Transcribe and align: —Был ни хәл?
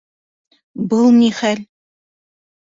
—Был 0.95 1.05
ни 1.19 1.29
хәл? 1.43 1.63